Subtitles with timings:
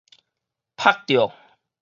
[0.75, 1.29] 曝著